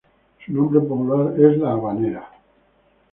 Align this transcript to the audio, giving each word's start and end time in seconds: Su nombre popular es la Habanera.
Su 0.43 0.51
nombre 0.51 0.79
popular 0.79 1.39
es 1.39 1.59
la 1.59 1.73
Habanera. 1.73 2.27